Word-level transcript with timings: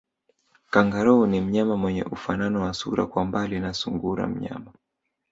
Kangaroo 0.71 1.25
ni 1.27 1.41
mnyama 1.41 1.77
mwenye 1.77 2.03
ufanano 2.03 2.61
wa 2.61 2.73
sura 2.73 3.05
kwa 3.05 3.25
mbali 3.25 3.59
na 3.59 3.73
sungura 3.73 4.27
mnyama 4.27 4.71